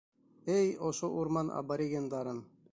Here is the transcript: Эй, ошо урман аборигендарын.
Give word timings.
Эй, 0.55 0.69
ошо 0.87 1.07
урман 1.19 1.53
аборигендарын. 1.59 2.39